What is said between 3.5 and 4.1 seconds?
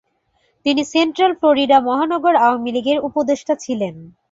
ছিলেন।